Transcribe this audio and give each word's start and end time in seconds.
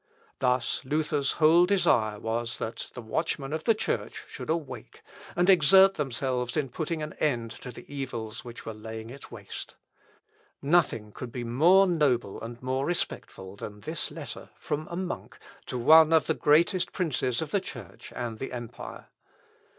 Thus 0.39 0.81
Luther's 0.83 1.33
whole 1.33 1.67
desire 1.67 2.19
was, 2.19 2.57
that 2.57 2.89
the 2.95 3.03
watchmen 3.03 3.53
of 3.53 3.65
the 3.65 3.75
Church 3.75 4.25
should 4.27 4.49
awake, 4.49 5.03
and 5.35 5.47
exert 5.47 5.93
themselves 5.93 6.57
in 6.57 6.69
putting 6.69 7.03
an 7.03 7.13
end 7.19 7.51
to 7.61 7.71
the 7.71 7.85
evils 7.87 8.43
which 8.43 8.65
were 8.65 8.73
laying 8.73 9.11
it 9.11 9.29
waste. 9.31 9.75
Nothing 10.59 11.11
could 11.11 11.31
be 11.31 11.43
more 11.43 11.85
noble 11.85 12.41
and 12.41 12.59
more 12.63 12.83
respectful 12.87 13.55
than 13.55 13.81
this 13.81 14.09
letter 14.09 14.49
from 14.57 14.87
a 14.89 14.95
monk 14.95 15.37
to 15.67 15.77
one 15.77 16.13
of 16.13 16.25
the 16.25 16.33
greatest 16.33 16.93
princes 16.93 17.39
of 17.39 17.51
the 17.51 17.61
Church 17.61 18.11
and 18.15 18.39
the 18.39 18.53
empire. 18.53 19.09